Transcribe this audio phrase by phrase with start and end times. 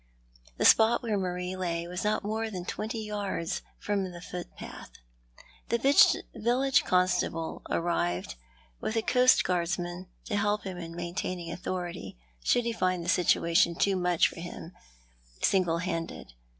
[0.57, 4.89] The spot where Marie lay was not more than twenty yards from the footpath.
[5.69, 5.95] The
[6.39, 8.33] village constable arrived,
[8.79, 13.95] with a coastguardsman to help him in maintaining authority, should he find the situation too
[13.95, 14.71] much for him
[15.39, 16.33] single handed.